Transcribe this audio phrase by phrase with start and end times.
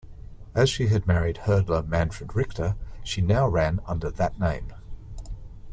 [0.55, 4.73] As she had married hurdler Manfred Richter, she now ran under that name.